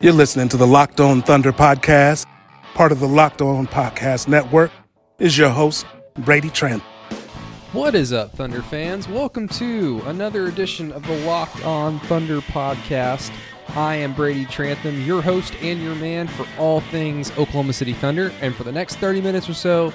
[0.00, 2.24] You're listening to the Locked On Thunder podcast,
[2.74, 4.70] part of the Locked On Podcast Network.
[5.18, 5.86] Is your host
[6.18, 6.84] Brady Trent.
[7.72, 9.08] What is up, Thunder fans?
[9.08, 13.32] Welcome to another edition of the Locked On Thunder podcast.
[13.70, 18.32] I am Brady Trantham, your host and your man for all things Oklahoma City Thunder.
[18.40, 19.92] And for the next 30 minutes or so,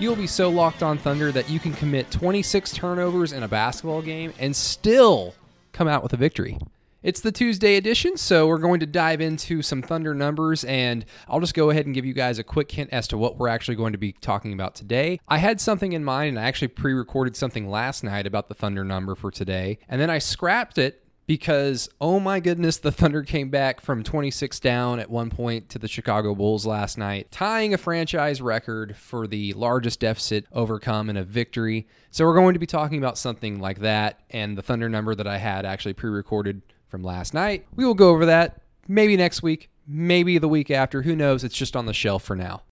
[0.00, 4.02] you'll be so locked on Thunder that you can commit 26 turnovers in a basketball
[4.02, 5.32] game and still
[5.70, 6.58] come out with a victory.
[7.04, 11.38] It's the Tuesday edition, so we're going to dive into some Thunder numbers, and I'll
[11.38, 13.74] just go ahead and give you guys a quick hint as to what we're actually
[13.74, 15.20] going to be talking about today.
[15.28, 18.54] I had something in mind, and I actually pre recorded something last night about the
[18.54, 23.22] Thunder number for today, and then I scrapped it because oh my goodness the thunder
[23.22, 27.72] came back from 26 down at one point to the chicago bulls last night tying
[27.72, 32.60] a franchise record for the largest deficit overcome in a victory so we're going to
[32.60, 36.60] be talking about something like that and the thunder number that i had actually pre-recorded
[36.88, 37.66] from last night.
[37.74, 41.02] We will go over that maybe next week, maybe the week after.
[41.02, 41.44] Who knows?
[41.44, 42.62] It's just on the shelf for now.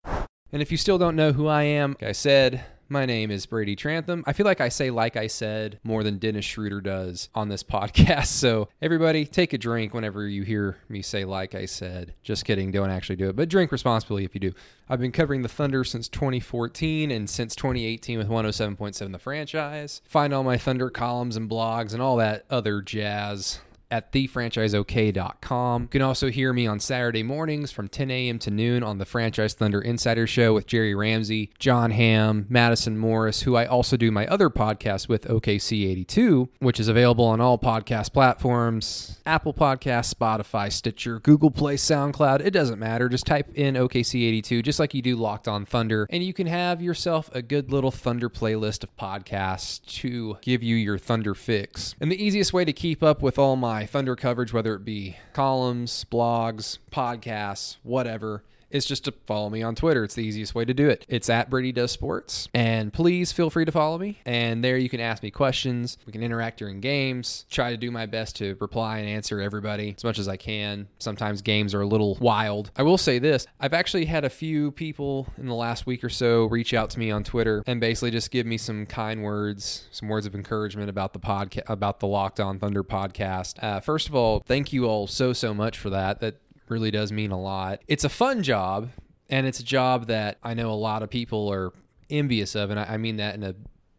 [0.53, 3.47] And if you still don't know who I am, like I said, my name is
[3.47, 4.23] Brady Trantham.
[4.27, 7.63] I feel like I say like I said more than Dennis Schroeder does on this
[7.63, 8.27] podcast.
[8.27, 12.13] So everybody take a drink whenever you hear me say like I said.
[12.23, 14.53] Just kidding, don't actually do it, but drink responsibly if you do.
[14.91, 20.03] I've been covering the Thunder since 2014 and since 2018 with 107.7 the franchise.
[20.05, 23.61] Find all my Thunder columns and blogs and all that other jazz
[23.93, 25.83] at thefranchiseok.com.
[25.83, 28.39] You can also hear me on Saturday mornings from 10 a.m.
[28.41, 33.43] to noon on the Franchise Thunder Insider Show with Jerry Ramsey, John Hamm, Madison Morris,
[33.43, 38.13] who I also do my other podcast with, OKC82, which is available on all podcast
[38.13, 42.41] platforms Apple Podcasts, Spotify, Stitcher, Google Play, SoundCloud.
[42.45, 43.09] It doesn't matter.
[43.09, 46.81] Just type in OKC82, just like you do Locked on Thunder, and you can have
[46.83, 51.95] yourself a good little Thunder playlist of podcasts to give you your Thunder fix.
[52.01, 55.17] And the easiest way to keep up with all my Thunder coverage, whether it be
[55.33, 60.05] columns, blogs, podcasts, whatever, is just to follow me on Twitter.
[60.05, 61.05] It's the easiest way to do it.
[61.09, 62.49] It's at Brady Does Sports.
[62.55, 64.21] And please feel free to follow me.
[64.25, 65.99] And there you can ask me questions.
[66.07, 67.47] We can interact during games.
[67.51, 70.89] Try to do my best to reply and answer everybody as much as I can.
[70.99, 72.71] Sometimes games are a little wild.
[72.77, 76.09] I will say this I've actually had a few people in the last week or
[76.09, 79.89] so reach out to me on Twitter and basically just give me some kind words,
[79.93, 83.63] some words of encouragement about the podcast, about the Locked On Thunder podcast.
[83.63, 86.21] Uh, first of all, thank you all so, so much for that.
[86.21, 86.37] That
[86.73, 87.83] really does mean a lot.
[87.87, 88.91] It's a fun job,
[89.29, 91.73] and it's a job that I know a lot of people are
[92.11, 93.55] envious of, and I, mean that in a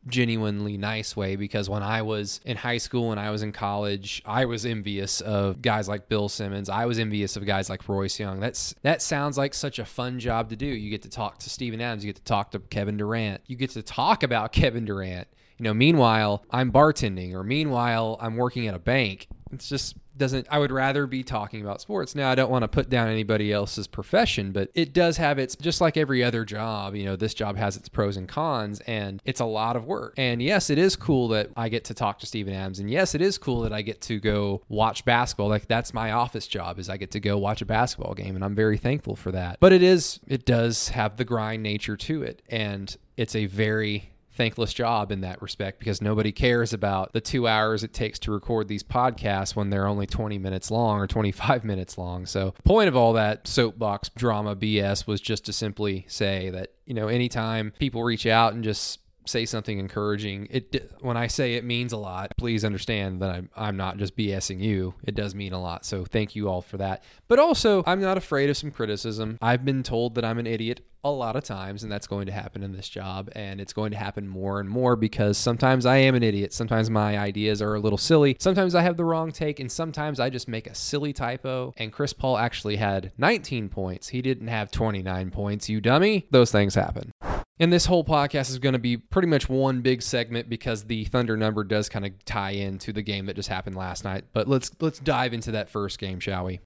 [0.07, 4.21] genuinely nice way because when I was in high school and I was in college,
[4.25, 6.69] I was envious of guys like Bill Simmons.
[6.69, 8.39] I was envious of guys like Royce Young.
[8.39, 10.65] That's that sounds like such a fun job to do.
[10.65, 13.41] You get to talk to Steven Adams, you get to talk to Kevin Durant.
[13.47, 15.27] You get to talk about Kevin Durant.
[15.57, 19.27] You know, meanwhile, I'm bartending or meanwhile, I'm working at a bank.
[19.51, 22.15] It's just doesn't I would rather be talking about sports.
[22.15, 25.55] Now I don't want to put down anybody else's profession, but it does have its
[25.55, 29.21] just like every other job, you know, this job has its pros and cons and
[29.25, 30.13] it's a lot of work.
[30.17, 33.15] And yes, it is cool that I get to talk to Steven Adams and yes,
[33.15, 35.49] it is cool that I get to go watch basketball.
[35.49, 38.43] Like that's my office job is I get to go watch a basketball game and
[38.43, 39.57] I'm very thankful for that.
[39.59, 44.12] But it is it does have the grind nature to it and it's a very
[44.35, 48.31] thankless job in that respect because nobody cares about the two hours it takes to
[48.31, 52.25] record these podcasts when they're only 20 minutes long or 25 minutes long.
[52.25, 56.93] So, point of all that soapbox drama BS was just to simply say that, you
[56.93, 61.63] know, anytime people reach out and just say something encouraging it when i say it
[61.63, 64.95] means a lot please understand that I'm, I'm not just bsing you.
[65.03, 65.85] It does mean a lot.
[65.85, 67.03] So thank you all for that.
[67.27, 69.37] But also i'm not afraid of some criticism.
[69.41, 72.31] I've been told that i'm an idiot a lot of times and that's going to
[72.31, 75.97] happen in this job and it's going to happen more and more because sometimes i
[75.97, 76.53] am an idiot.
[76.53, 78.37] Sometimes my ideas are a little silly.
[78.39, 81.73] Sometimes i have the wrong take and sometimes i just make a silly typo.
[81.77, 84.09] And chris paul actually had 19 points.
[84.09, 86.27] He didn't have 29 points you dummy.
[86.31, 87.11] Those things happen.
[87.59, 91.05] And this whole podcast is going to be pretty much one big segment because the
[91.05, 94.25] Thunder number does kind of tie into the game that just happened last night.
[94.33, 96.61] But let's let's dive into that first game, shall we?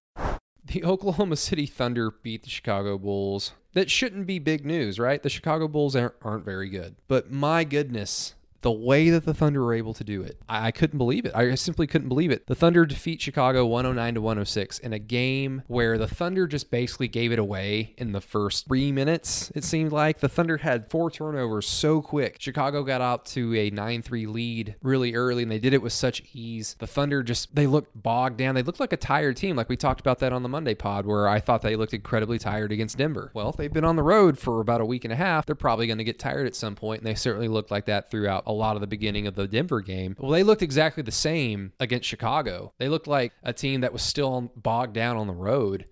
[0.67, 3.53] The Oklahoma City Thunder beat the Chicago Bulls.
[3.71, 5.23] That shouldn't be big news, right?
[5.23, 6.95] The Chicago Bulls aren't, aren't very good.
[7.07, 10.98] But my goodness, the way that the Thunder were able to do it, I, couldn't
[10.98, 11.33] believe it.
[11.36, 12.48] I simply couldn't believe it.
[12.48, 17.07] The Thunder defeat Chicago 109 to 106 in a game where the Thunder just basically
[17.07, 19.51] gave it away in the first three minutes.
[19.56, 22.38] It seemed like the Thunder had four turnovers so quick.
[22.39, 25.94] Chicago got out to a 9 3 lead really early, and they did it with
[25.94, 26.75] such ease.
[26.80, 28.56] The Thunder just, they looked bogged down.
[28.56, 31.06] They looked like a tired team, like we talked about that on the Monday pod,
[31.06, 33.31] where I thought they looked incredibly tired against Denver.
[33.33, 35.45] Well, they've been on the road for about a week and a half.
[35.45, 38.09] They're probably going to get tired at some point, and they certainly looked like that
[38.09, 40.15] throughout a lot of the beginning of the Denver game.
[40.17, 42.73] Well, they looked exactly the same against Chicago.
[42.79, 45.85] They looked like a team that was still bogged down on the road.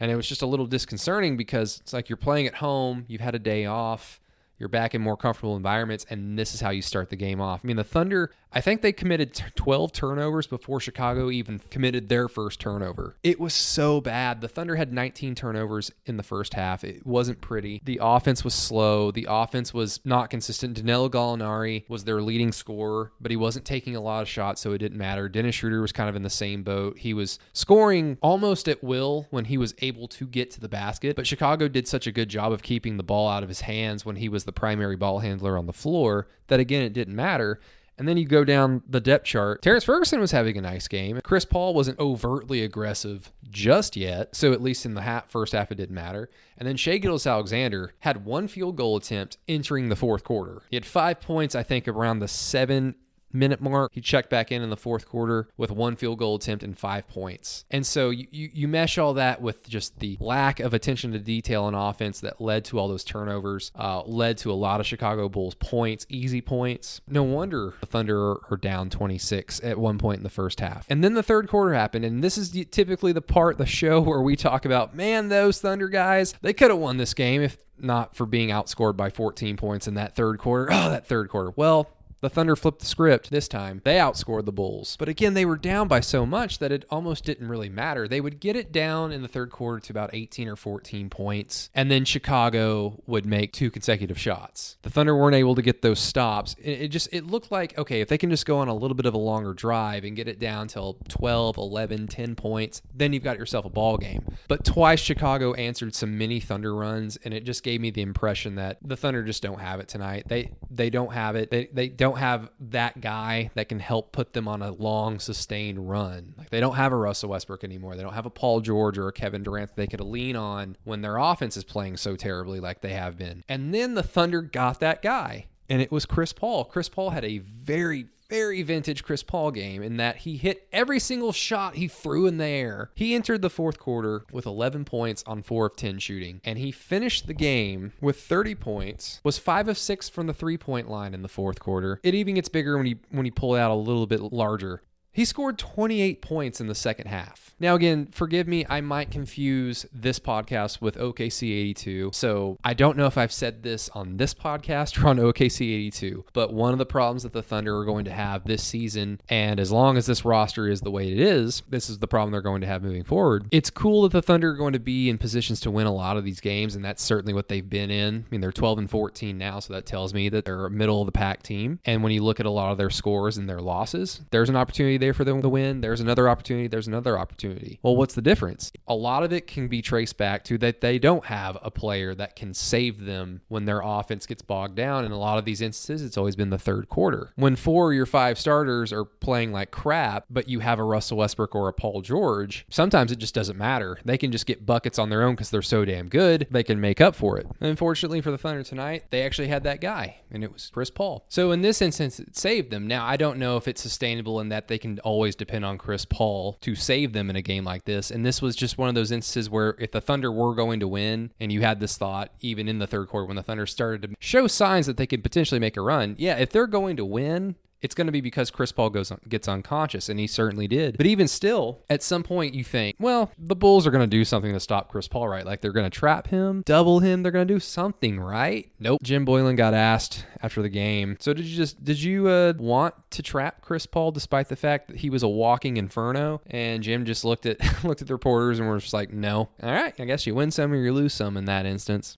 [0.00, 3.20] And it was just a little disconcerting because it's like you're playing at home, you've
[3.20, 4.20] had a day off,
[4.58, 7.60] you're back in more comfortable environments, and this is how you start the game off.
[7.62, 12.28] I mean, the Thunder, I think they committed 12 turnovers before Chicago even committed their
[12.28, 13.16] first turnover.
[13.22, 14.40] It was so bad.
[14.40, 16.82] The Thunder had 19 turnovers in the first half.
[16.82, 17.80] It wasn't pretty.
[17.84, 19.12] The offense was slow.
[19.12, 20.74] The offense was not consistent.
[20.74, 24.72] Danilo Gallinari was their leading scorer, but he wasn't taking a lot of shots, so
[24.72, 25.28] it didn't matter.
[25.28, 26.98] Dennis Schroeder was kind of in the same boat.
[26.98, 31.14] He was scoring almost at will when he was able to get to the basket,
[31.14, 34.04] but Chicago did such a good job of keeping the ball out of his hands
[34.04, 37.60] when he was the primary ball handler on the floor that, again, it didn't matter.
[38.00, 39.60] And then you go down the depth chart.
[39.60, 41.20] Terrence Ferguson was having a nice game.
[41.22, 45.74] Chris Paul wasn't overtly aggressive just yet, so at least in the first half it
[45.74, 46.30] didn't matter.
[46.56, 50.62] And then Shai Gilgeous-Alexander had one field goal attempt entering the fourth quarter.
[50.70, 52.94] He had five points, I think, around the seven
[53.32, 53.92] minute mark.
[53.94, 57.08] He checked back in in the fourth quarter with one field goal attempt and five
[57.08, 57.64] points.
[57.70, 61.64] And so you, you, mesh all that with just the lack of attention to detail
[61.64, 65.28] on offense that led to all those turnovers, uh, led to a lot of Chicago
[65.28, 67.00] Bulls points, easy points.
[67.08, 70.86] No wonder the Thunder are down 26 at one point in the first half.
[70.88, 72.04] And then the third quarter happened.
[72.04, 75.88] And this is typically the part, the show where we talk about, man, those Thunder
[75.88, 79.88] guys, they could have won this game if not for being outscored by 14 points
[79.88, 80.70] in that third quarter.
[80.80, 81.52] Oh, that third quarter.
[81.56, 81.90] Well,
[82.20, 83.80] the Thunder flipped the script this time.
[83.84, 84.96] They outscored the Bulls.
[84.98, 88.06] But again, they were down by so much that it almost didn't really matter.
[88.06, 91.70] They would get it down in the third quarter to about 18 or 14 points,
[91.74, 94.76] and then Chicago would make two consecutive shots.
[94.82, 96.56] The Thunder weren't able to get those stops.
[96.62, 99.06] It, just it looked like okay, if they can just go on a little bit
[99.06, 103.22] of a longer drive and get it down till 12, 11, 10 points, then you've
[103.22, 104.24] got yourself a ball game.
[104.48, 108.56] But twice Chicago answered some mini Thunder runs, and it just gave me the impression
[108.56, 110.24] that the Thunder just don't have it tonight.
[110.28, 111.50] They they don't have it.
[111.50, 115.18] They they don't don't have that guy that can help put them on a long,
[115.20, 116.34] sustained run.
[116.36, 117.94] Like they don't have a Russell Westbrook anymore.
[117.94, 120.76] They don't have a Paul George or a Kevin Durant that they could lean on
[120.84, 123.44] when their offense is playing so terribly like they have been.
[123.48, 126.64] And then the Thunder got that guy, and it was Chris Paul.
[126.64, 130.98] Chris Paul had a very, very vintage Chris Paul game in that he hit every
[130.98, 132.90] single shot he threw in the air.
[132.94, 136.70] He entered the fourth quarter with 11 points on 4 of 10 shooting, and he
[136.70, 141.22] finished the game with 30 points, was 5 of 6 from the three-point line in
[141.22, 142.00] the fourth quarter.
[142.02, 144.82] It even gets bigger when he when he pulled out a little bit larger.
[145.12, 147.54] He scored 28 points in the second half.
[147.58, 152.10] Now, again, forgive me, I might confuse this podcast with OKC 82.
[152.14, 156.24] So I don't know if I've said this on this podcast or on OKC 82,
[156.32, 159.60] but one of the problems that the Thunder are going to have this season, and
[159.60, 162.40] as long as this roster is the way it is, this is the problem they're
[162.40, 163.46] going to have moving forward.
[163.50, 166.16] It's cool that the Thunder are going to be in positions to win a lot
[166.16, 168.24] of these games, and that's certainly what they've been in.
[168.26, 171.02] I mean, they're 12 and 14 now, so that tells me that they're a middle
[171.02, 171.80] of the pack team.
[171.84, 174.56] And when you look at a lot of their scores and their losses, there's an
[174.56, 175.80] opportunity there for them to win.
[175.80, 176.68] There's another opportunity.
[176.68, 177.78] There's another opportunity.
[177.82, 178.72] Well, what's the difference?
[178.86, 182.14] A lot of it can be traced back to that they don't have a player
[182.14, 185.04] that can save them when their offense gets bogged down.
[185.04, 187.32] In a lot of these instances, it's always been the third quarter.
[187.36, 191.18] When four of your five starters are playing like crap, but you have a Russell
[191.18, 193.98] Westbrook or a Paul George, sometimes it just doesn't matter.
[194.04, 196.46] They can just get buckets on their own because they're so damn good.
[196.50, 197.46] They can make up for it.
[197.60, 201.24] Unfortunately for the Thunder tonight, they actually had that guy, and it was Chris Paul.
[201.28, 202.86] So in this instance, it saved them.
[202.86, 205.78] Now, I don't know if it's sustainable in that they can always always depend on
[205.78, 208.10] Chris Paul to save them in a game like this.
[208.10, 210.88] And this was just one of those instances where if the Thunder were going to
[210.88, 214.02] win, and you had this thought even in the third quarter when the Thunder started
[214.02, 217.04] to show signs that they could potentially make a run, yeah, if they're going to
[217.04, 220.96] win, it's going to be because Chris Paul goes gets unconscious, and he certainly did.
[220.96, 224.24] But even still, at some point, you think, well, the Bulls are going to do
[224.24, 225.46] something to stop Chris Paul, right?
[225.46, 227.22] Like they're going to trap him, double him.
[227.22, 228.70] They're going to do something, right?
[228.78, 229.00] Nope.
[229.02, 231.16] Jim Boylan got asked after the game.
[231.20, 234.88] So did you just did you uh, want to trap Chris Paul despite the fact
[234.88, 236.40] that he was a walking inferno?
[236.46, 239.48] And Jim just looked at looked at the reporters and was just like, no.
[239.62, 242.16] All right, I guess you win some or you lose some in that instance.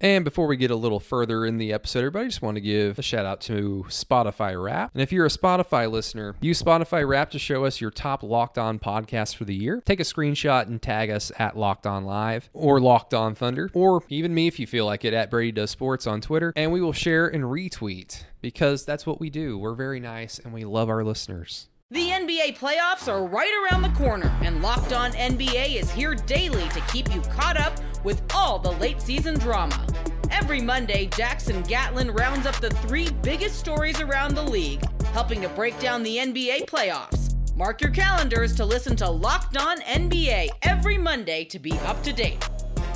[0.00, 2.60] And before we get a little further in the episode, everybody I just want to
[2.60, 4.92] give a shout out to Spotify Wrap.
[4.94, 8.58] And if you're a Spotify listener, use Spotify Wrap to show us your top Locked
[8.58, 9.82] On podcasts for the year.
[9.84, 14.04] Take a screenshot and tag us at Locked On Live or Locked On Thunder, or
[14.08, 16.80] even me if you feel like it at Brady Does Sports on Twitter, and we
[16.80, 19.58] will share and retweet because that's what we do.
[19.58, 21.68] We're very nice and we love our listeners.
[21.90, 26.68] The NBA playoffs are right around the corner, and Locked On NBA is here daily
[26.68, 27.72] to keep you caught up
[28.04, 29.86] with all the late season drama.
[30.30, 35.48] Every Monday, Jackson Gatlin rounds up the three biggest stories around the league, helping to
[35.48, 37.34] break down the NBA playoffs.
[37.56, 42.12] Mark your calendars to listen to Locked On NBA every Monday to be up to
[42.12, 42.48] date.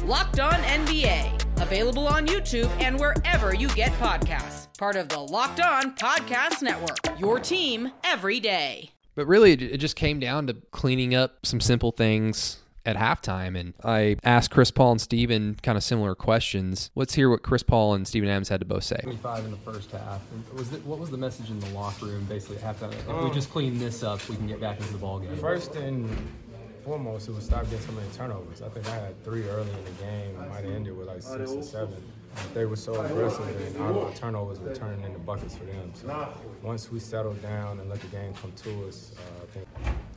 [0.04, 4.68] Locked On NBA, available on YouTube and wherever you get podcasts.
[4.78, 8.90] Part of the Locked On Podcast Network, your team every day.
[9.14, 13.58] But really, it just came down to cleaning up some simple things at halftime.
[13.58, 16.90] And I asked Chris Paul and Steven kind of similar questions.
[16.94, 19.00] Let's hear what Chris Paul and Steven Adams had to both say.
[19.02, 20.20] 25 in the first half.
[20.32, 22.92] And was it, what was the message in the locker room basically at halftime?
[22.92, 25.36] If we just clean this up, we can get back into the ball game.
[25.36, 26.08] First and
[26.84, 28.62] foremost, it was stop getting so many turnovers.
[28.62, 30.36] I think I had three early in the game.
[30.40, 32.02] I might have ended with like six or seven.
[32.54, 35.92] They were so aggressive, and our turnovers were turning into buckets for them.
[35.94, 39.66] So once we settled down and let the game come to us, uh, I think.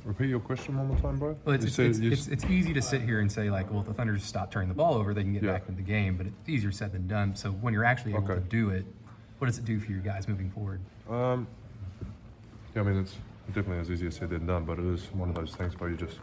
[0.05, 1.35] Repeat your question one more time, bro.
[1.45, 3.87] Well, it's, it's, it's, it's, it's easy to sit here and say, like, well, if
[3.87, 5.53] the Thunder just stop turning the ball over, they can get Yeah.
[5.53, 7.35] back into the game, but it's easier said than done.
[7.35, 8.85] So when you're actually able to do it,
[9.39, 10.79] what does it do for you guys moving forward?
[11.09, 11.47] Um,
[12.75, 13.15] yeah, I mean, it's
[13.47, 15.97] definitely as easier said than done, but it is one of those things where you
[15.97, 16.19] just,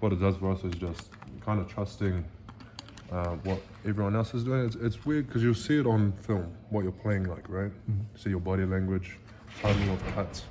[0.00, 1.08] what it does for us is just
[1.44, 2.24] kind of trusting
[3.12, 4.66] uh, what everyone else is doing.
[4.66, 7.70] It's, it's weird because you'll see it on film, what you're playing like, right?
[8.16, 9.16] See your body language,
[9.62, 10.42] timing of cuts,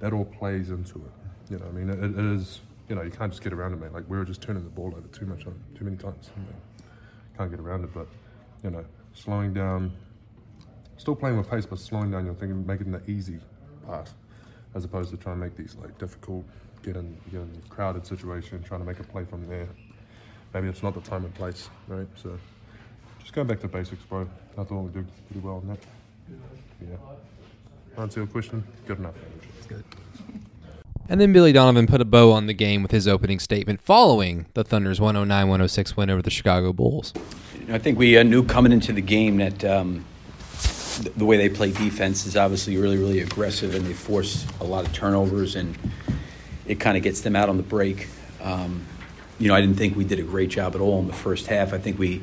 [0.00, 1.21] that all plays into it.
[1.52, 3.80] You know, I mean, it, it is, you know, you can't just get around it,
[3.80, 3.92] mate.
[3.92, 6.30] Like, we were just turning the ball over too much, too many times.
[6.34, 6.86] You know,
[7.36, 8.08] can't get around it, but,
[8.64, 8.82] you know,
[9.12, 9.92] slowing down,
[10.96, 13.38] still playing with pace, but slowing down your thinking, making the easy
[13.86, 14.14] pass,
[14.74, 16.42] as opposed to trying to make these like difficult,
[16.82, 19.68] get in, get in a crowded situation, trying to make a play from there.
[20.54, 22.08] Maybe it's not the time and place, right?
[22.14, 22.38] So
[23.20, 24.26] just going back to basics, bro.
[24.56, 25.78] I thought we did pretty well on that.
[26.80, 26.96] Yeah.
[28.02, 28.64] Answer your question.
[28.86, 29.14] Good enough.
[29.58, 29.84] It's good.
[31.12, 34.46] And then Billy Donovan put a bow on the game with his opening statement following
[34.54, 37.12] the Thunder's 109 106 win over the Chicago Bulls.
[37.68, 40.06] I think we uh, knew coming into the game that um,
[41.02, 44.64] th- the way they play defense is obviously really, really aggressive, and they force a
[44.64, 45.76] lot of turnovers, and
[46.66, 48.08] it kind of gets them out on the break.
[48.40, 48.86] Um,
[49.38, 51.46] you know, I didn't think we did a great job at all in the first
[51.46, 51.74] half.
[51.74, 52.22] I think we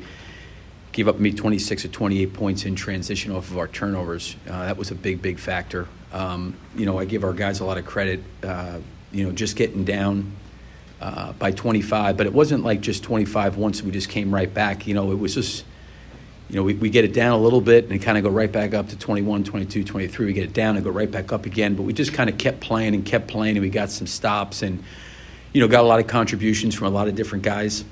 [0.90, 4.34] gave up maybe 26 or 28 points in transition off of our turnovers.
[4.48, 5.86] Uh, that was a big, big factor.
[6.12, 8.22] Um, you know, I give our guys a lot of credit.
[8.42, 8.80] Uh,
[9.12, 10.32] you know, just getting down
[11.00, 14.86] uh, by 25, but it wasn't like just 25 once we just came right back.
[14.86, 15.64] You know, it was just,
[16.48, 18.50] you know, we, we get it down a little bit and kind of go right
[18.50, 20.26] back up to 21, 22, 23.
[20.26, 22.38] We get it down and go right back up again, but we just kind of
[22.38, 24.82] kept playing and kept playing, and we got some stops and,
[25.52, 27.84] you know, got a lot of contributions from a lot of different guys.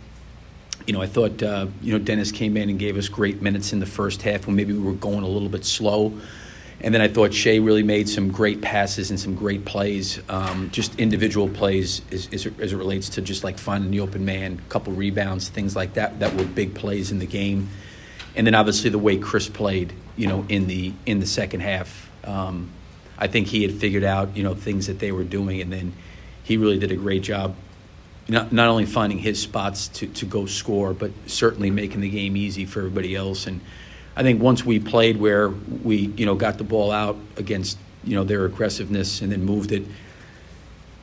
[0.87, 3.73] You know, I thought, uh, you know, Dennis came in and gave us great minutes
[3.73, 6.19] in the first half when maybe we were going a little bit slow.
[6.81, 10.71] And then I thought Shai really made some great passes and some great plays, um,
[10.71, 14.25] just individual plays as, as, it, as it relates to just like finding the open
[14.25, 17.69] man, a couple rebounds, things like that, that were big plays in the game.
[18.37, 22.09] And then obviously the way Chris played, you know, in the in the second half,
[22.23, 22.71] um,
[23.19, 25.95] I think he had figured out, you know, things that they were doing, and then
[26.45, 27.57] he really did a great job
[28.29, 32.37] not, not only finding his spots to, to go score, but certainly making the game
[32.37, 33.47] easy for everybody else.
[33.47, 33.61] And
[34.17, 38.15] I think once we played where we, you know, got the ball out against, you
[38.15, 39.85] know, their aggressiveness and then moved it,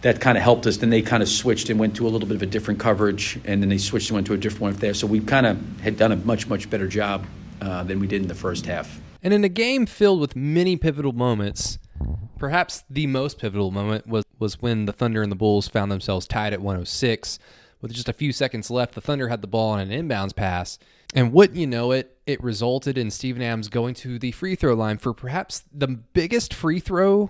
[0.02, 0.78] that kind of helped us.
[0.78, 3.40] Then they kind of switched and went to a little bit of a different coverage,
[3.46, 4.94] and then they switched and went to a different one there.
[4.94, 7.26] So we kind of had done a much, much better job
[7.62, 9.00] uh, than we did in the first half.
[9.24, 11.80] And in a game filled with many pivotal moments,
[12.38, 16.28] perhaps the most pivotal moment was, was when the Thunder and the Bulls found themselves
[16.28, 17.40] tied at 106.
[17.82, 20.78] With just a few seconds left, the Thunder had the ball on an inbounds pass.
[21.14, 24.74] And wouldn't you know it, it resulted in Steven Adams going to the free throw
[24.74, 27.30] line for perhaps the biggest free throw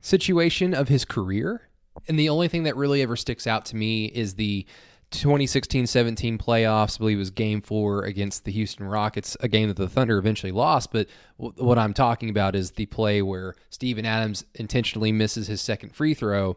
[0.00, 1.68] situation of his career.
[2.08, 4.66] And the only thing that really ever sticks out to me is the
[5.12, 6.96] 2016-17 playoffs.
[6.96, 10.18] I believe it was Game Four against the Houston Rockets, a game that the Thunder
[10.18, 10.90] eventually lost.
[10.90, 11.06] But
[11.38, 15.94] w- what I'm talking about is the play where Steven Adams intentionally misses his second
[15.94, 16.56] free throw,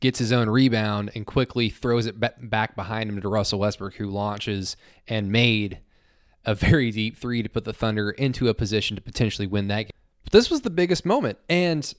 [0.00, 3.94] gets his own rebound, and quickly throws it ba- back behind him to Russell Westbrook,
[3.94, 4.76] who launches
[5.06, 5.78] and made
[6.44, 9.82] a very deep three to put the Thunder into a position to potentially win that
[9.82, 9.90] game.
[10.24, 11.92] But this was the biggest moment, and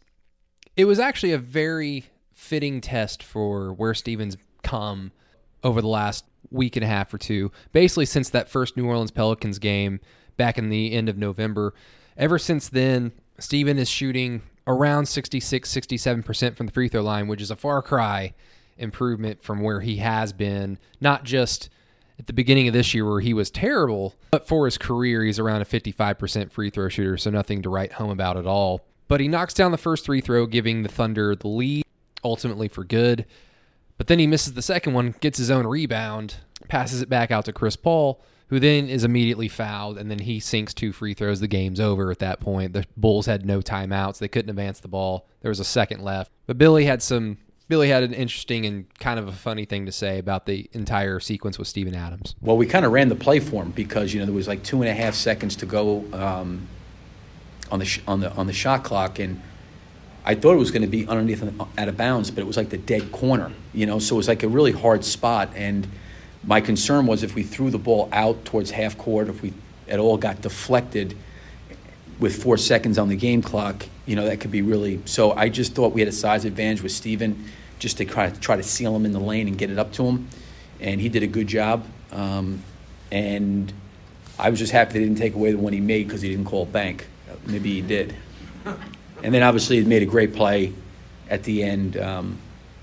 [0.75, 5.11] it was actually a very fitting test for where Stevens come
[5.63, 7.51] over the last week and a half or two.
[7.71, 9.99] Basically, since that first New Orleans Pelicans game,
[10.37, 11.73] back in the end of November.
[12.17, 17.41] Ever since then, Steven is shooting around 66, 67% from the free throw line, which
[17.41, 18.33] is a far cry
[18.77, 21.69] improvement from where he has been, not just
[22.19, 25.39] at the beginning of this year where he was terrible, but for his career, he's
[25.39, 28.81] around a 55% free throw shooter, so nothing to write home about at all.
[29.07, 31.83] But he knocks down the first free throw, giving the Thunder the lead,
[32.23, 33.25] ultimately for good.
[33.97, 36.35] But then he misses the second one, gets his own rebound,
[36.67, 40.39] passes it back out to Chris Paul, who then is immediately fouled, and then he
[40.39, 41.39] sinks two free throws.
[41.39, 42.73] The game's over at that point.
[42.73, 44.19] The Bulls had no timeouts.
[44.19, 45.27] They couldn't advance the ball.
[45.41, 46.31] There was a second left.
[46.45, 49.91] But Billy had some Billy had an interesting and kind of a funny thing to
[49.91, 52.35] say about the entire sequence with Steven Adams.
[52.41, 54.63] Well, we kind of ran the play for him because you know there was like
[54.63, 56.67] two and a half seconds to go um,
[57.71, 59.41] on the sh- on the on the shot clock, and
[60.25, 61.43] I thought it was going to be underneath
[61.77, 63.99] out of bounds, but it was like the dead corner, you know.
[63.99, 65.87] So it was like a really hard spot, and
[66.43, 69.53] my concern was if we threw the ball out towards half court, if we
[69.87, 71.15] at all got deflected
[72.19, 75.01] with four seconds on the game clock, you know, that could be really.
[75.05, 77.45] So I just thought we had a size advantage with Steven
[77.79, 80.05] just to try, try to seal him in the lane and get it up to
[80.05, 80.27] him.
[80.79, 81.85] And he did a good job.
[82.11, 82.63] Um,
[83.11, 83.71] and
[84.37, 86.45] I was just happy they didn't take away the one he made because he didn't
[86.45, 87.07] call bank.
[87.45, 88.15] Maybe he did.
[89.21, 90.73] And then obviously he made a great play
[91.29, 91.97] at the end.
[91.97, 92.37] Um,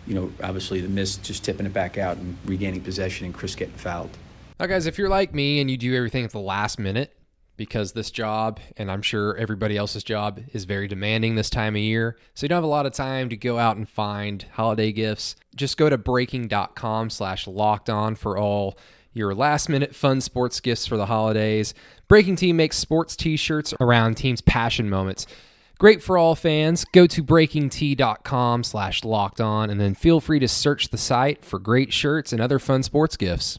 [0.07, 3.55] you know, obviously the miss just tipping it back out and regaining possession and Chris
[3.55, 4.11] getting fouled.
[4.59, 7.13] Now, guys, if you're like me and you do everything at the last minute,
[7.61, 11.83] because this job, and I'm sure everybody else's job, is very demanding this time of
[11.83, 12.17] year.
[12.33, 15.37] So you don't have a lot of time to go out and find holiday gifts.
[15.55, 18.79] Just go to breakingt.com slash locked on for all
[19.13, 21.75] your last minute fun sports gifts for the holidays.
[22.09, 25.27] BreakingT makes sports t shirts around teams' passion moments.
[25.79, 26.87] Great for all fans.
[26.87, 31.59] Go to breakingt.com slash locked on and then feel free to search the site for
[31.59, 33.59] great shirts and other fun sports gifts.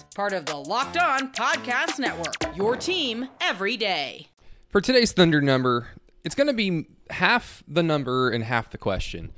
[0.13, 2.35] Part of the Locked On Podcast Network.
[2.57, 4.27] Your team every day.
[4.67, 5.87] For today's Thunder number,
[6.25, 9.31] it's going to be half the number and half the question.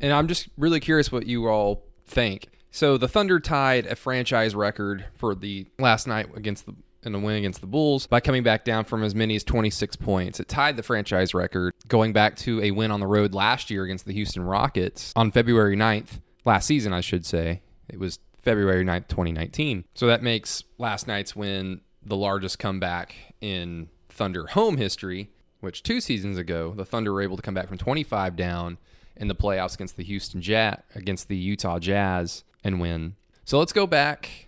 [0.00, 2.48] And I'm just really curious what you all think.
[2.72, 7.20] So the Thunder tied a franchise record for the last night against the in a
[7.20, 10.40] win against the Bulls by coming back down from as many as 26 points.
[10.40, 13.84] It tied the franchise record going back to a win on the road last year
[13.84, 17.62] against the Houston Rockets on February 9th, last season, I should say.
[17.88, 19.86] It was February 9th, 2019.
[19.94, 26.00] So that makes last night's win the largest comeback in Thunder home history, which two
[26.00, 28.78] seasons ago, the Thunder were able to come back from 25 down
[29.16, 33.16] in the playoffs against the Houston Jazz, against the Utah Jazz and win.
[33.44, 34.46] So let's go back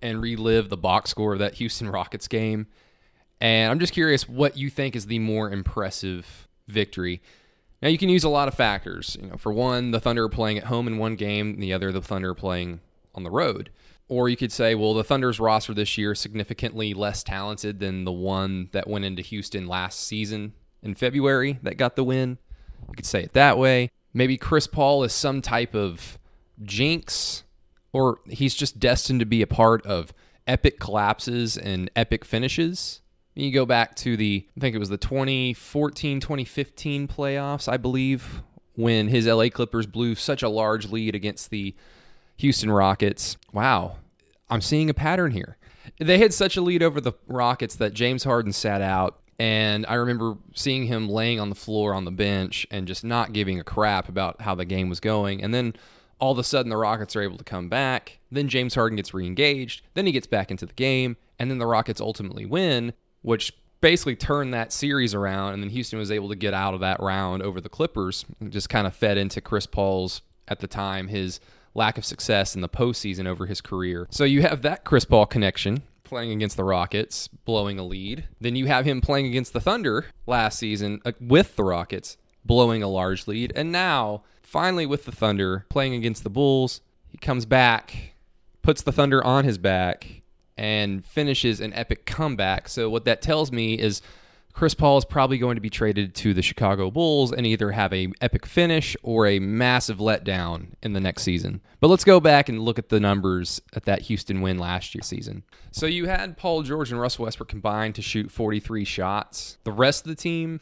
[0.00, 2.66] and relive the box score of that Houston Rockets game.
[3.42, 7.20] And I'm just curious what you think is the more impressive victory.
[7.82, 9.18] Now you can use a lot of factors.
[9.20, 11.92] You know, for one, the Thunder are playing at home in one game, the other
[11.92, 12.80] the Thunder are playing
[13.14, 13.70] on the road.
[14.08, 18.04] Or you could say, well, the Thunder's roster this year is significantly less talented than
[18.04, 22.38] the one that went into Houston last season in February that got the win.
[22.88, 23.90] You could say it that way.
[24.12, 26.18] Maybe Chris Paul is some type of
[26.62, 27.44] jinx,
[27.92, 30.12] or he's just destined to be a part of
[30.46, 33.00] epic collapses and epic finishes.
[33.34, 38.42] You go back to the, I think it was the 2014 2015 playoffs, I believe,
[38.74, 41.74] when his LA Clippers blew such a large lead against the
[42.36, 43.36] Houston Rockets.
[43.52, 43.96] Wow,
[44.50, 45.56] I'm seeing a pattern here.
[45.98, 49.20] They had such a lead over the Rockets that James Harden sat out.
[49.38, 53.32] And I remember seeing him laying on the floor on the bench and just not
[53.32, 55.42] giving a crap about how the game was going.
[55.42, 55.74] And then
[56.20, 58.18] all of a sudden, the Rockets are able to come back.
[58.30, 59.82] Then James Harden gets re engaged.
[59.94, 61.16] Then he gets back into the game.
[61.38, 62.92] And then the Rockets ultimately win,
[63.22, 65.54] which basically turned that series around.
[65.54, 68.24] And then Houston was able to get out of that round over the Clippers.
[68.38, 71.40] and just kind of fed into Chris Paul's, at the time, his
[71.74, 74.06] lack of success in the postseason over his career.
[74.10, 78.28] So you have that Chris Paul connection playing against the Rockets, blowing a lead.
[78.40, 82.82] Then you have him playing against the Thunder last season uh, with the Rockets, blowing
[82.82, 83.52] a large lead.
[83.56, 88.14] And now, finally, with the Thunder playing against the Bulls, he comes back,
[88.62, 90.22] puts the Thunder on his back,
[90.56, 92.68] and finishes an epic comeback.
[92.68, 94.00] So, what that tells me is
[94.54, 97.92] Chris Paul is probably going to be traded to the Chicago Bulls and either have
[97.92, 101.60] a epic finish or a massive letdown in the next season.
[101.80, 105.02] But let's go back and look at the numbers at that Houston win last year
[105.02, 105.42] season.
[105.72, 109.58] So you had Paul George and Russell Westbrook combined to shoot 43 shots.
[109.64, 110.60] The rest of the team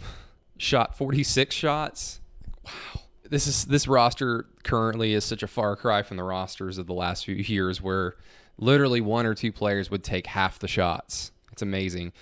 [0.57, 2.21] shot 46 shots.
[2.65, 3.03] Wow.
[3.29, 6.95] This is this roster currently is such a far cry from the rosters of the
[6.95, 8.17] last few years where
[8.57, 11.31] literally one or two players would take half the shots.
[11.51, 12.13] It's amazing.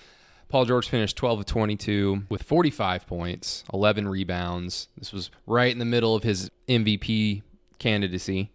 [0.51, 4.89] Paul George finished 12 of 22 with 45 points, 11 rebounds.
[4.97, 7.41] This was right in the middle of his MVP
[7.79, 8.51] candidacy.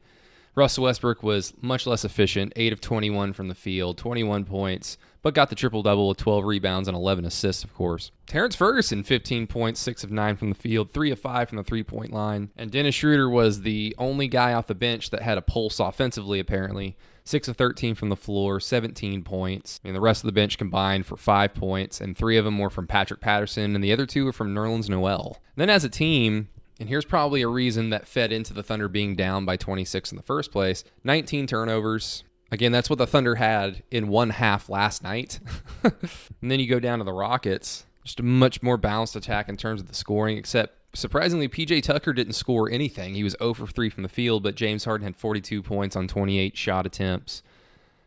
[0.55, 5.35] Russell Westbrook was much less efficient, 8 of 21 from the field, 21 points, but
[5.35, 8.11] got the triple double with 12 rebounds and 11 assists, of course.
[8.27, 11.65] Terrence Ferguson, 15 points, 6 of 9 from the field, 3 of 5 from the
[11.65, 12.51] three point line.
[12.57, 16.39] And Dennis Schroeder was the only guy off the bench that had a pulse offensively,
[16.39, 16.97] apparently.
[17.25, 19.81] 6 of 13 from the floor, 17 points.
[19.83, 22.59] I mean, the rest of the bench combined for 5 points, and three of them
[22.59, 25.39] were from Patrick Patterson, and the other two were from Nerlens Noel.
[25.57, 26.49] Then as a team,
[26.79, 30.17] and here's probably a reason that fed into the Thunder being down by 26 in
[30.17, 32.23] the first place 19 turnovers.
[32.51, 35.41] Again, that's what the Thunder had in one half last night.
[35.83, 39.57] and then you go down to the Rockets, just a much more balanced attack in
[39.57, 43.15] terms of the scoring, except surprisingly, PJ Tucker didn't score anything.
[43.15, 46.09] He was 0 for 3 from the field, but James Harden had 42 points on
[46.09, 47.43] 28 shot attempts.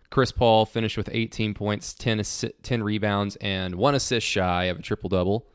[0.10, 4.80] Chris Paul finished with 18 points, 10, assi- 10 rebounds, and one assist shy of
[4.80, 5.46] a triple double.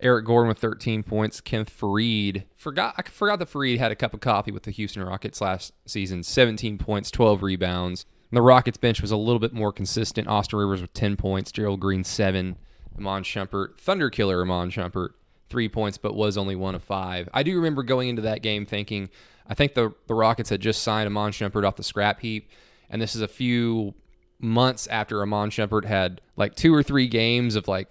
[0.00, 1.40] Eric Gordon with 13 points.
[1.40, 5.02] Kenneth Faried forgot I forgot that Faried had a cup of coffee with the Houston
[5.02, 6.22] Rockets last season.
[6.22, 8.06] 17 points, 12 rebounds.
[8.30, 10.28] And the Rockets bench was a little bit more consistent.
[10.28, 12.56] Austin Rivers with 10 points, Gerald Green seven,
[12.98, 15.10] Iman Shumpert, Thunder killer Iman Shumpert,
[15.48, 17.28] three points, but was only one of five.
[17.32, 19.08] I do remember going into that game thinking,
[19.46, 22.50] I think the the Rockets had just signed Iman Shumpert off the scrap heap,
[22.90, 23.94] and this is a few
[24.38, 27.88] months after Iman Shumpert had like two or three games of like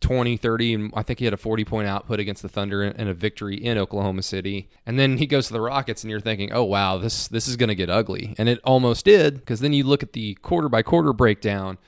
[0.00, 3.08] 20, 30, and I think he had a 40 point output against the Thunder and
[3.08, 4.68] a victory in Oklahoma City.
[4.86, 7.56] And then he goes to the Rockets, and you're thinking, oh, wow, this, this is
[7.56, 8.34] going to get ugly.
[8.38, 11.78] And it almost did, because then you look at the quarter by quarter breakdown.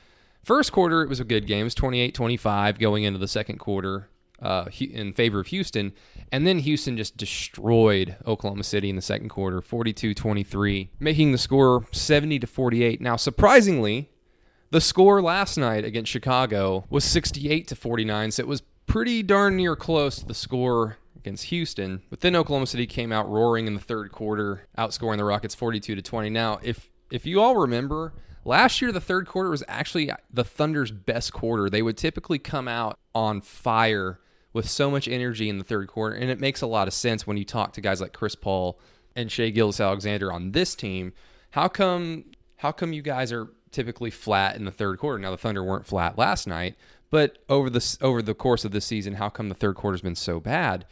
[0.44, 1.62] First quarter, it was a good game.
[1.62, 4.08] It was 28 25 going into the second quarter
[4.42, 5.92] uh, in favor of Houston.
[6.30, 11.38] And then Houston just destroyed Oklahoma City in the second quarter, 42 23, making the
[11.38, 13.00] score 70 to 48.
[13.00, 14.10] Now, surprisingly,
[14.72, 19.54] the score last night against Chicago was 68 to 49, so it was pretty darn
[19.56, 22.00] near close to the score against Houston.
[22.08, 25.94] But then Oklahoma City came out roaring in the third quarter, outscoring the Rockets 42
[25.94, 26.30] to 20.
[26.30, 28.14] Now, if if you all remember,
[28.46, 31.68] last year the third quarter was actually the Thunder's best quarter.
[31.68, 34.20] They would typically come out on fire
[34.54, 37.26] with so much energy in the third quarter, and it makes a lot of sense
[37.26, 38.80] when you talk to guys like Chris Paul
[39.14, 41.12] and Shai Gilgeous-Alexander on this team.
[41.50, 42.24] How come
[42.56, 45.18] how come you guys are typically flat in the third quarter.
[45.18, 46.76] Now the Thunder weren't flat last night,
[47.10, 50.16] but over the over the course of the season, how come the third quarter's been
[50.16, 50.86] so bad?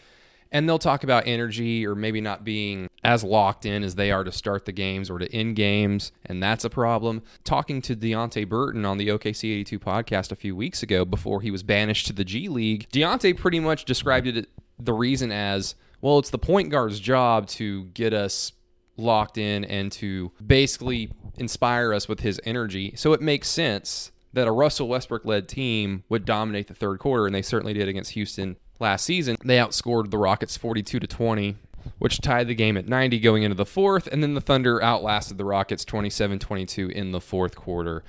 [0.53, 4.25] And they'll talk about energy or maybe not being as locked in as they are
[4.25, 7.23] to start the games or to end games, and that's a problem.
[7.45, 11.53] Talking to Deonte Burton on the OKC 82 podcast a few weeks ago before he
[11.53, 16.19] was banished to the G League, Deonte pretty much described it the reason as well,
[16.19, 18.53] it's the point guard's job to get us
[19.01, 22.93] locked in and to basically inspire us with his energy.
[22.97, 27.27] So it makes sense that a Russell Westbrook led team would dominate the third quarter,
[27.27, 29.37] and they certainly did against Houston last season.
[29.45, 31.57] They outscored the Rockets 42 to 20,
[31.99, 35.39] which tied the game at 90 going into the fourth, and then the Thunder outlasted
[35.39, 38.05] the Rockets 27 22 in the fourth quarter.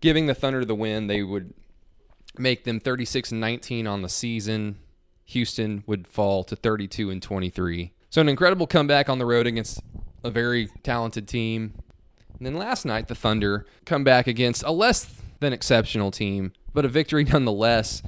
[0.00, 1.54] Giving the Thunder the win, they would
[2.38, 4.78] make them 36 19 on the season.
[5.26, 7.92] Houston would fall to 32 and 23.
[8.08, 9.80] So an incredible comeback on the road against
[10.22, 11.74] a very talented team.
[12.38, 16.84] And then last night, the Thunder come back against a less than exceptional team, but
[16.84, 18.02] a victory nonetheless.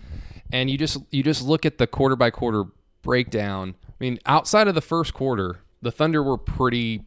[0.52, 2.64] And you just you just look at the quarter by quarter
[3.02, 3.74] breakdown.
[3.88, 7.02] I mean, outside of the first quarter, the Thunder were pretty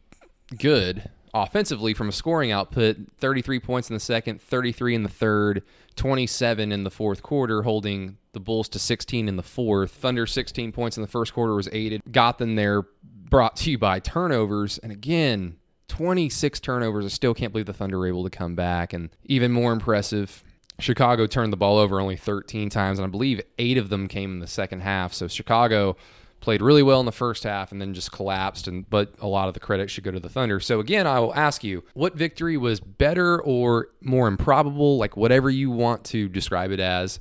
[0.56, 5.62] good offensively from a scoring output 33 points in the second, 33 in the third,
[5.96, 9.90] 27 in the fourth quarter, holding the Bulls to 16 in the fourth.
[9.90, 12.84] Thunder 16 points in the first quarter was aided, got them there
[13.28, 14.78] brought to you by turnovers.
[14.78, 15.56] And again,
[15.88, 17.04] 26 turnovers.
[17.04, 18.92] I still can't believe the Thunder were able to come back.
[18.92, 20.42] And even more impressive,
[20.78, 24.32] Chicago turned the ball over only 13 times, and I believe eight of them came
[24.32, 25.14] in the second half.
[25.14, 25.96] So Chicago
[26.40, 28.68] played really well in the first half and then just collapsed.
[28.68, 30.60] And but a lot of the credit should go to the Thunder.
[30.60, 34.98] So again, I will ask you, what victory was better or more improbable?
[34.98, 37.20] Like whatever you want to describe it as.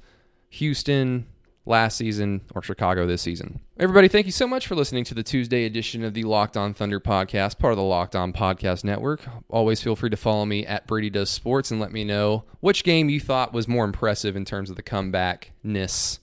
[0.50, 1.28] Houston,
[1.65, 3.60] last season or Chicago this season.
[3.80, 6.73] Everybody, thank you so much for listening to the Tuesday edition of the Locked On
[6.73, 9.21] Thunder podcast, part of the Locked On Podcast Network.
[9.49, 12.84] Always feel free to follow me at Brady Does Sports and let me know which
[12.84, 16.19] game you thought was more impressive in terms of the comebackness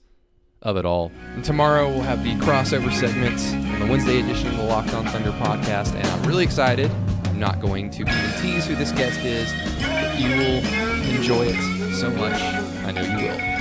[0.62, 1.10] of it all.
[1.34, 5.04] And tomorrow we'll have the crossover segments on the Wednesday edition of the Locked On
[5.06, 6.90] Thunder podcast, and I'm really excited.
[7.24, 9.52] I'm not going to even tease who this guest is,
[9.82, 12.40] but you will enjoy it so much.
[12.40, 13.51] I know you will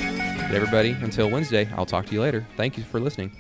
[0.54, 2.46] everybody, until Wednesday, I'll talk to you later.
[2.58, 3.32] Thank you for listening.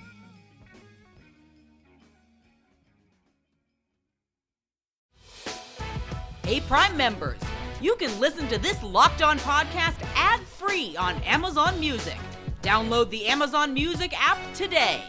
[6.43, 7.39] Hey, Prime members,
[7.79, 12.17] you can listen to this locked on podcast ad free on Amazon Music.
[12.61, 15.01] Download the Amazon Music app today.